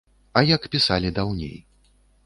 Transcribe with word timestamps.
А 0.39 0.41
як 0.55 0.63
пісалі 0.75 1.15
даўней. 1.21 1.57